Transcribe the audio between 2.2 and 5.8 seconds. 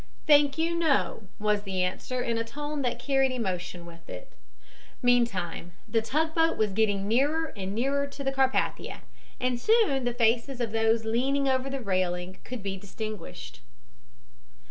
in a tone that carried emotion with it. Meantime